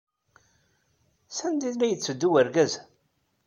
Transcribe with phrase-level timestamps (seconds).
[1.37, 2.81] Sanda ay la yetteddu wergaz-a?